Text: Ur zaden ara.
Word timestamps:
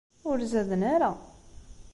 Ur 0.29 0.37
zaden 0.51 0.81
ara. 0.93 1.11